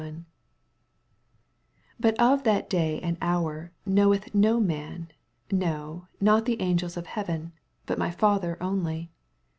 [0.01, 0.21] 86
[1.99, 5.09] Bat of that day and hoar know eth no fnan,
[5.51, 7.51] no, not the angels of heaven,
[7.87, 9.11] hat my Father only.